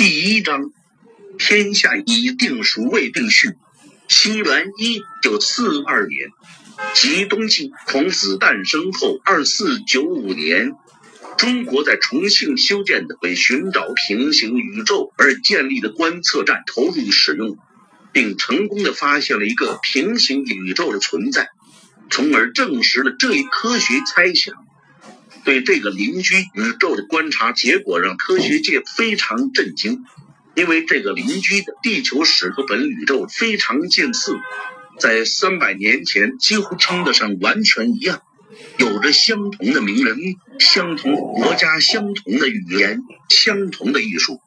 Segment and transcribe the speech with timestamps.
[0.00, 0.72] 第一章：
[1.36, 3.50] 天下已定孰未定序。
[4.08, 6.30] 西元一九四二年，
[6.94, 10.72] 即冬季，孔子诞生后二四九五年，
[11.36, 17.58] 中国在重庆修建的为寻找平行宇宙而建立的观测站投入使用，
[18.10, 21.50] 并成功的发现了一个平行宇宙的存在，
[22.08, 24.54] 从而证实了这一科学猜想。
[25.44, 30.04] 对这个邻居宇宙的观察结果让科学界非常震惊，
[30.54, 34.38] 因为这个邻居的地球史和本宇宙非常近似，
[34.98, 38.22] 在三百年前几乎称得上完全一样，
[38.78, 40.16] 有着相同的名人、
[40.58, 44.40] 相同国家、相同的语言、相同的艺术，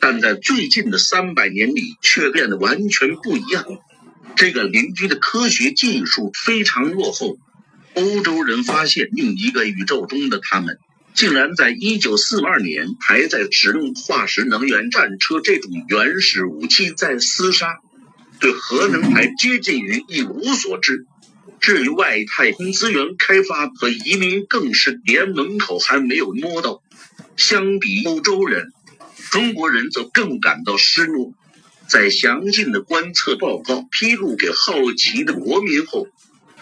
[0.00, 3.64] 但在最近的三百年里却变得完全不一样。
[4.34, 7.38] 这个邻居的科学技术非常落后。
[7.94, 10.78] 欧洲人发现另一个宇宙中的他们，
[11.14, 17.80] 竟然在一九四二年还在使用化石能源战车这种原始武器在厮杀，
[18.40, 21.06] 对核能还接近于一无所知。
[21.60, 26.82] 至于外太空资源开发和移民，更是连门口还没有摸到。
[27.36, 28.72] 相比欧洲人，
[29.30, 31.32] 中国人则更感到失落。
[31.86, 36.08] 在详尽的观测报告披露给好奇的国民后。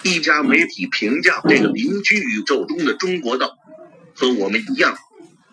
[0.03, 3.57] 一家媒体评价这个邻居宇宙中的中国道，
[4.15, 4.97] 和我们一样，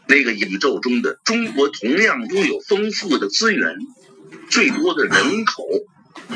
[0.08, 3.76] 那个宇宙中的中国同样拥有丰富的资源，
[4.50, 5.64] 最多的人口，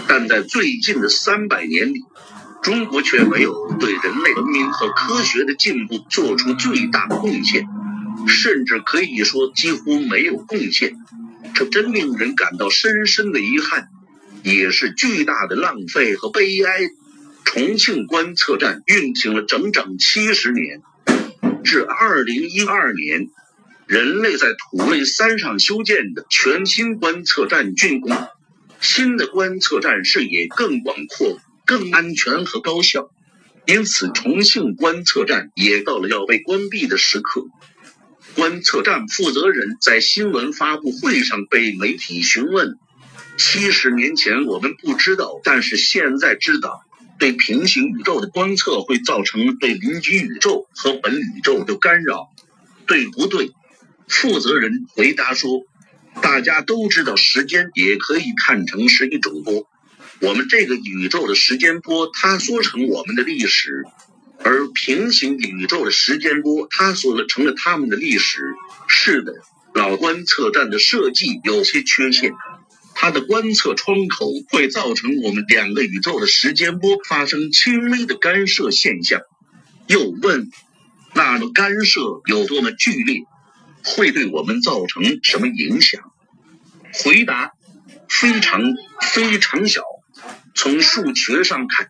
[0.07, 2.03] 但在最近的三百年里，
[2.61, 7.65] 中国却没有对人类文明和科学的进步做出最大贡献，
[8.27, 10.95] 甚至可以说几乎没有贡献。
[11.55, 13.87] 这真令人感到深深的遗憾，
[14.43, 16.89] 也是巨大的浪费和悲哀。
[17.43, 20.81] 重庆观测站运行了整整七十年，
[21.63, 23.27] 至二零一二年，
[23.87, 28.15] 人类在土卫三上修建的全新观测站竣工。
[28.79, 33.11] 新的观测站视野更广阔、更安全和高效，
[33.67, 37.45] 因此重庆观测站也到了要被关闭的时刻。
[38.33, 42.79] 观测站负责人在新闻发布会上被媒体询问
[43.37, 46.81] ：“七十年前我们不知道，但是现在知道。”
[47.21, 52.31] 对平行宇宙的观测会造成对邻居宇宙和本宇宙的干扰，
[52.87, 53.51] 对不对？
[54.07, 55.61] 负责人回答说
[56.19, 59.67] ：“大家都知道，时间也可以看成是一种波。
[60.19, 63.85] 我们这个宇宙的时间波塌缩成我们的历史，
[64.43, 68.55] 而平行宇宙的时间波塌缩了成了他们的历史。
[68.87, 69.35] 是的，
[69.75, 72.33] 老观测站的设计有些缺陷。”
[73.01, 79.21] 它的观测窗口会造成我们两个宇宙的时间波发生轻微的干涉现象。
[79.87, 80.51] 又问，
[81.15, 83.23] 那么干涉有多么剧烈，
[83.83, 86.11] 会对我们造成什么影响？
[86.93, 87.53] 回答：
[88.07, 88.61] 非常
[89.01, 89.81] 非常小。
[90.53, 91.89] 从数学上看，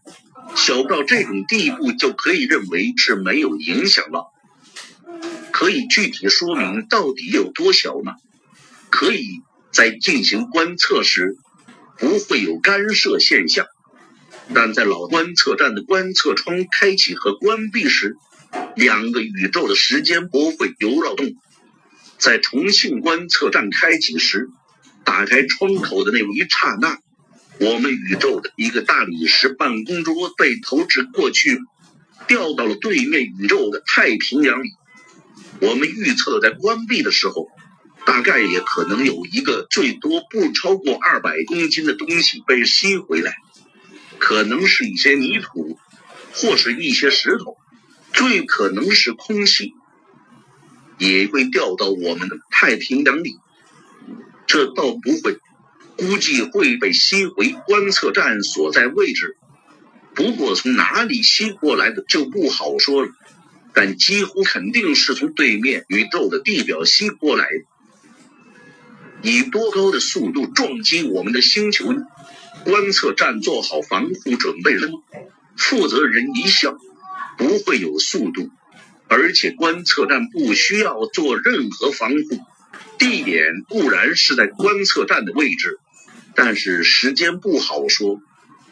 [0.55, 4.31] 小到这种地步就可以认为是没有影响了。
[5.51, 8.15] 可以具体说明到底有多小吗？
[8.89, 9.41] 可以。
[9.71, 11.37] 在进行观测时，
[11.97, 13.67] 不会有干涉现象，
[14.53, 18.17] 但在老观测站的观测窗开启和关闭时，
[18.75, 21.35] 两个宇宙的时间波会有扰动。
[22.17, 24.49] 在重庆观测站开启时，
[25.05, 26.99] 打开窗口的那一刹那，
[27.59, 31.59] 我们宇宙的一个大理石办公桌被投掷过去，
[32.27, 34.69] 掉到了对面宇宙的太平洋里。
[35.61, 37.47] 我们预测在关闭的时候。
[38.11, 43.37] 大概也可能有一个最多不超过二百公斤的东西被吸回来，
[44.19, 45.79] 可能是一些泥土，
[46.33, 47.55] 或是一些石头，
[48.11, 49.75] 最可能是空气，
[50.97, 53.37] 也会掉到我们的太平洋里。
[54.45, 55.37] 这倒不会，
[55.95, 59.37] 估计会被吸回观测站所在位置。
[60.13, 63.11] 不过从哪里吸过来的就不好说了，
[63.73, 67.70] 但几乎肯定是从对面宇宙的地表吸过来的。
[69.23, 72.03] 以多高的速度撞击我们的星球呢？
[72.63, 74.99] 观测站做好防护准备了吗？
[75.57, 76.77] 负责人一笑
[77.37, 78.49] ：“不会有速度，
[79.07, 82.39] 而且观测站不需要做任何防护。
[82.97, 85.79] 地点固然是在观测站的位置，
[86.35, 88.21] 但是时间不好说，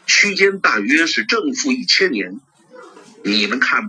[0.06, 2.40] 区间大约是正负一千年。
[3.24, 3.88] 你们看，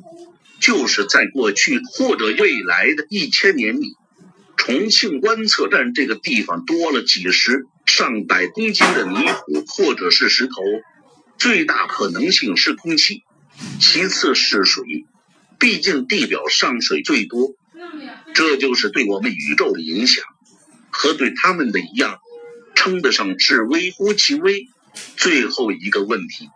[0.59, 3.95] 就是在过去或者未来的一千年里。”
[4.63, 10.53] 重庆观测站这个地方多了几十上百公斤的泥土或者是石头，
[11.39, 13.23] 最大可能性是空气，
[13.79, 14.83] 其次是水，
[15.57, 17.55] 毕竟地表上水最多。
[18.35, 20.23] 这就是对我们宇宙的影响。
[20.91, 22.19] 和对他们的一样，
[22.75, 24.67] 称得上是微乎其微。
[25.17, 26.49] 最后一个问题，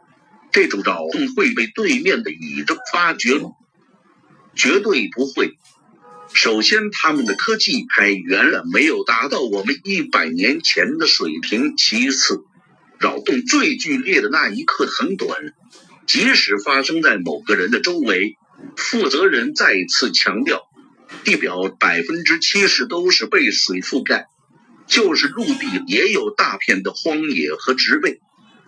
[0.51, 3.50] 这种扰动会被对面的宇宙发觉吗？
[4.56, 5.58] 绝对不会。
[6.36, 11.78] 首先，他们的科技还远远没有达到我们一百年前的水平。
[11.78, 12.44] 其次，
[13.00, 15.54] 扰动最剧烈的那一刻很短，
[16.06, 18.36] 即使发生在某个人的周围。
[18.76, 20.64] 负责人再次强调，
[21.24, 24.28] 地表百分之七十都是被水覆盖，
[24.88, 28.20] 就是陆地也有大片的荒野和植被。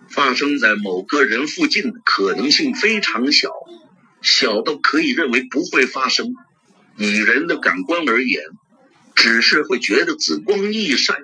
[0.08, 3.50] 发生在某个人附近的可能性非常小，
[4.22, 6.32] 小到可以认为不会发生。
[6.98, 8.42] 以人的感官而言，
[9.14, 11.16] 只是会觉得紫光一闪，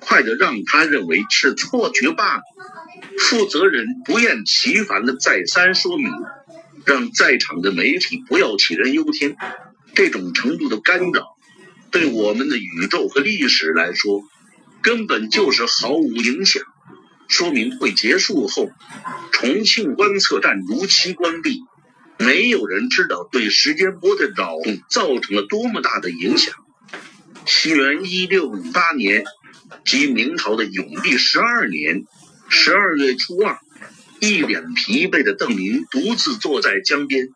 [0.00, 2.42] 快的让他认为是错觉罢了。
[3.18, 6.08] 负责人不厌其烦的再三说明，
[6.86, 9.36] 让在场的媒体不要杞人忧天。
[9.94, 11.36] 这种程度的干扰，
[11.90, 14.22] 对我们的宇宙和历史来说，
[14.80, 16.62] 根本就是毫无影响。
[17.28, 18.70] 说明会结束后，
[19.30, 21.60] 重庆观测站如期关闭。
[22.24, 26.54] 没有人知道对时间波的扰动造成了多么大的影响。
[27.46, 29.24] 西元一六五八年，
[29.84, 32.04] 即明朝的永历十二年
[32.48, 33.58] 十二月初二，
[34.20, 37.30] 一脸疲惫的邓明独自坐在江边。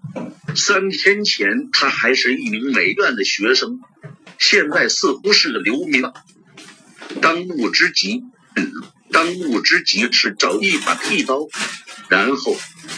[0.54, 3.80] 三天前，他还是一名美院的学生，
[4.38, 6.14] 现在似乎是个流民了。
[7.20, 8.22] 当务之急。
[9.12, 11.46] 当务之急是找一把剃刀，
[12.08, 12.56] 然后，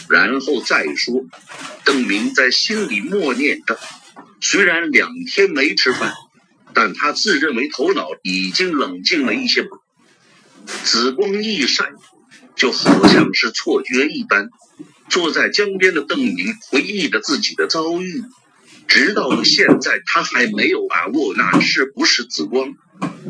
[0.09, 1.25] 然后再说。
[1.83, 3.79] 邓明在心里默念着。
[4.41, 6.13] 虽然两天没吃饭，
[6.73, 9.67] 但他自认为头脑已经冷静了一些。
[10.83, 11.93] 紫光一闪，
[12.55, 14.49] 就好像是错觉一般。
[15.09, 18.23] 坐在江边的邓明回忆着自己的遭遇，
[18.87, 22.75] 直到现在，他还没有把握那是不是紫光。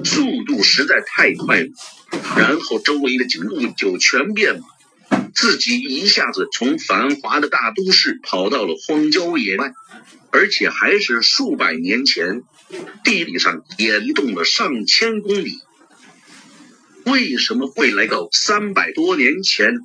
[0.03, 1.69] 速度实在太快了，
[2.35, 4.61] 然后周围的景物就全变了，
[5.33, 9.71] 自己一下子从繁华的大都市跑到了荒郊野外，
[10.31, 12.43] 而且还是数百年前，
[13.03, 15.59] 地理上也移动了上千公里。
[17.05, 19.79] 为什么会来到三百多年前？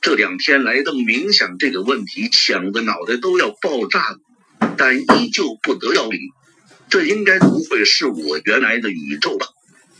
[0.00, 4.18] 这两天来邓冥想这个问题，想的脑袋都要爆炸了，
[4.76, 6.20] 但依旧不得要领。
[6.88, 9.46] 这应该不会是我原来的宇宙吧？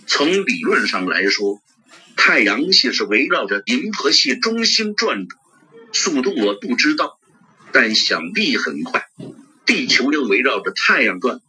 [0.06, 1.60] 从理论上来说，
[2.18, 5.34] 太阳系是围绕着银河系中心转的，
[5.92, 7.18] 速度我不知道，
[7.72, 9.06] 但想必很快。
[9.64, 11.40] 地球又围绕着太阳转，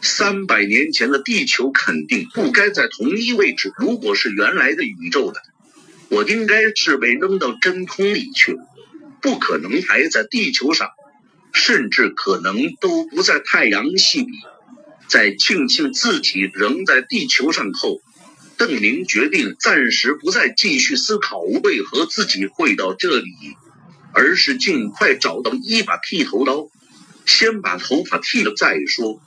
[0.00, 3.72] 三百年前的地球肯定不该在同一位置。
[3.76, 5.42] 如果是原来的宇宙的，
[6.08, 8.64] 我应该是被扔到真空里去了，
[9.20, 10.88] 不可能还在地球上，
[11.52, 14.32] 甚至可能都不在太阳系里。
[15.08, 18.00] 在庆幸自己仍在地球上后，
[18.56, 23.32] 邓明决定暂时不再继续思考为何自己会到这里，
[24.12, 26.68] 而是尽快找到一把剃头刀，
[27.26, 29.20] 先把头发剃了再说。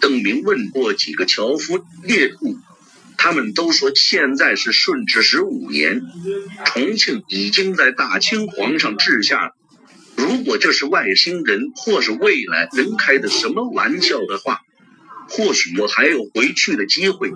[0.00, 2.58] 邓明问过几个樵夫猎户，
[3.16, 6.02] 他们都说现在是顺治十五年，
[6.66, 9.54] 重庆已经在大清皇上治下。
[10.16, 14.62] 如果这是外星人或是未来人开的什么玩笑的话。
[15.30, 17.30] 或许我还有回去的机会，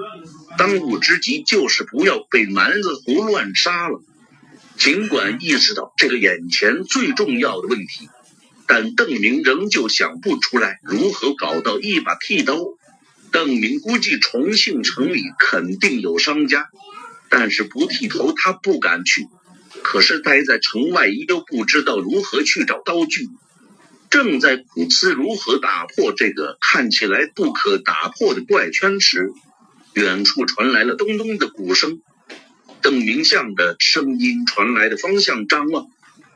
[0.58, 4.02] 当务之急就是不要被蛮子胡乱杀了。
[4.76, 8.08] 尽管意识到这个眼前最重要的问题，
[8.66, 12.56] 但邓明仍旧想不出来如何搞到一把剃刀。
[13.30, 16.68] 邓明估计重庆城里肯定有商家，
[17.28, 19.28] 但是不剃头他不敢去。
[19.82, 23.28] 可是待在城外又不知道如何去找刀具。
[24.14, 29.32] 正在苦思如何打破这个看起来不可打破的怪圈时，
[29.92, 32.00] 远处传来了咚咚的鼓声。
[32.80, 35.88] 邓明向着声音传来的方向张望，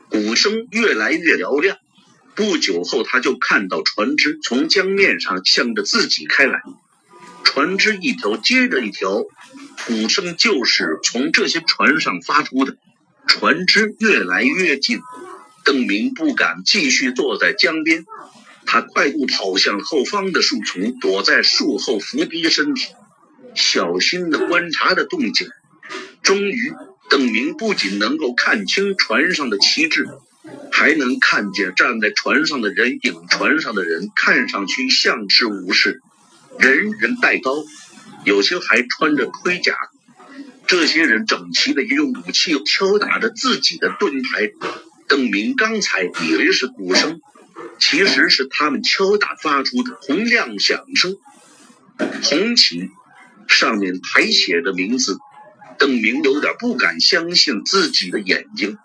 [0.09, 1.77] 鼓声越来越嘹亮。
[2.35, 6.61] 不久后，他就看到船只从江面上向着自己开来，
[7.45, 9.23] 船只一条接着一条，
[9.87, 12.75] 鼓声就是从这些船上发出的。
[13.25, 14.99] 船只越来越近。
[15.63, 18.05] 邓明不敢继续坐在江边，
[18.65, 22.87] 他快步跑向后方的树丛，躲在树后伏低身体，
[23.55, 25.47] 小心地观察着动静。
[26.21, 26.73] 终于，
[27.09, 30.07] 邓明不仅能够看清船上的旗帜，
[30.71, 33.27] 还能看见站在船上的人影。
[33.27, 36.01] 船上的人看上去像是武士，
[36.59, 37.55] 人人带刀，
[38.25, 39.75] 有些还穿着盔甲。
[40.67, 44.51] 这些人整齐地用武器敲打着自己的盾牌。
[45.09, 47.19] 邓明刚才以为是鼓声，
[47.79, 51.17] 其实是他们敲打发出的洪亮响声。
[52.23, 52.89] 红旗，
[53.47, 55.17] 上面还写着名字。
[55.79, 58.77] 邓明有点不敢相信自己的眼睛，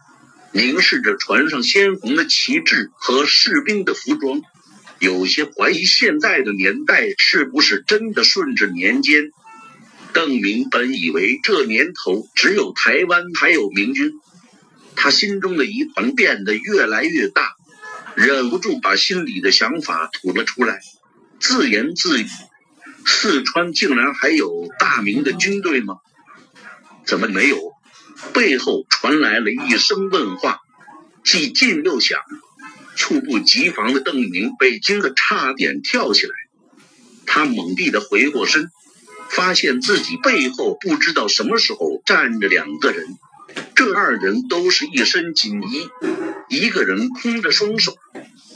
[0.53, 4.41] 凝视着船上鲜红的旗帜和士兵的服装，
[5.01, 9.31] 有些怀疑现在的年代是不是真的顺治年间。
[10.15, 14.13] 邓明本以为这年头只有台湾还有明军，
[14.97, 17.55] 他心中的疑团变得越来越大，
[18.15, 20.81] 忍不住把心里的想法吐了出来，
[21.41, 22.27] 自言自语
[23.05, 25.97] ：“四川竟然还有大明的军队吗？”
[27.07, 27.73] 怎么没有？
[28.33, 30.61] 背后传来了一声问话，
[31.25, 32.21] 既近又响，
[32.97, 36.33] 猝不及防的邓明被惊得差点跳起来。
[37.27, 38.71] 他猛地的回过身，
[39.29, 43.19] 发现自己背后不知道什么时候站着两个人，
[43.75, 45.89] 这二人都是一身锦衣，
[46.49, 47.97] 一个人空着双手，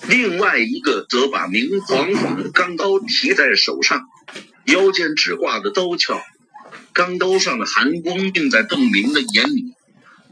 [0.09, 4.07] 另外一个则把明晃晃的钢刀提在手上，
[4.65, 6.21] 腰间只挂着刀鞘。
[6.93, 9.75] 钢刀上的寒光映在邓明的眼里，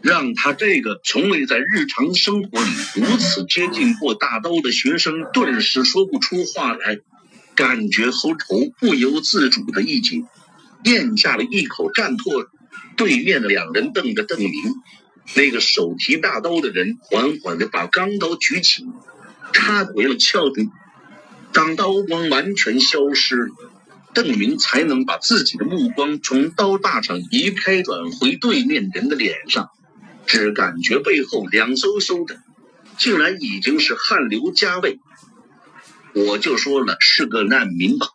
[0.02, 6.98] 让他这个从未在日常生活里如此接近过大刀的学生顿时说不出话来，
[7.54, 10.26] 感觉喉头不由自主的一紧，
[10.84, 12.48] 咽下了一口战唾。
[12.96, 14.50] 对面的两人瞪着邓明，
[15.34, 18.86] 那个手提大刀的人缓缓地把钢刀举起，
[19.52, 20.70] 插回了鞘中。
[21.52, 23.50] 当刀光完全消失。
[24.14, 29.68] 邓明才能把自己的目光从刀把上移开，转回对面人的脸上，
[30.24, 32.40] 只感觉背后凉飕飕的，
[32.96, 34.98] 竟然已经是汗流浃背。
[36.14, 38.06] 我就说了是个难民吧。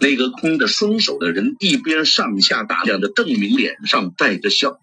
[0.00, 4.78] 那个空着双手的人一边上下打量着邓明，脸上带着笑，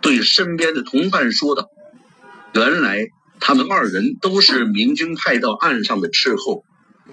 [0.00, 1.68] 对身边的同伴说道
[2.54, 3.08] ：“原来
[3.40, 6.64] 他们二人都是明军派到岸上的斥候，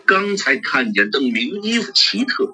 [0.05, 2.53] 刚才看见邓明衣服奇特。”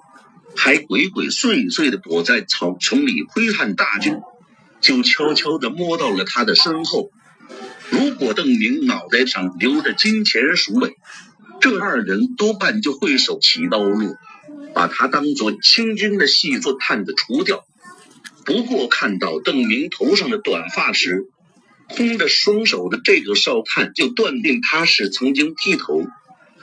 [0.59, 4.17] 还鬼鬼祟祟地躲在草丛里窥探大军，
[4.81, 7.11] 就悄悄地摸到了他的身后。
[7.91, 10.95] 如果邓明脑袋上留着金钱鼠尾，
[11.61, 14.15] 这二人多半就会手起刀落，
[14.77, 17.65] 把他当做清军的细作探子除掉。
[18.45, 21.25] 不过看到邓明头上的短发时，
[21.87, 26.05] 空着双手的这个少探就断定他是曾经剃头。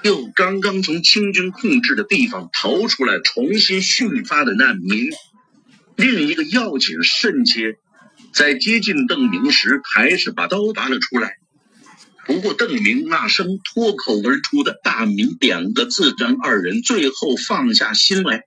[0.05, 5.11] 又刚刚从清军控制的地方逃出来，重新训发的难民。
[5.97, 7.79] 另一个要紧甚节，
[8.33, 11.39] 在接近邓明时，还是把刀拔了出来。
[12.27, 18.45] 不过邓明那声脱口而出的大明两个字，让二人最后放下心来。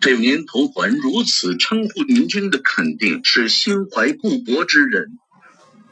[0.00, 5.18] 这年头还如此称呼明君的，肯定是心怀故国之人。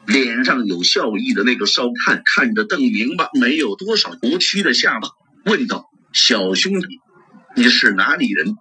[0.05, 5.07] 脸上有笑意的那个烧炭看着邓明吧，没有多少胡须的下巴，
[5.45, 6.99] 问道：“小兄弟，
[7.55, 8.55] 你是哪里人？”